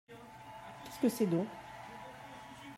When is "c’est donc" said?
1.09-1.45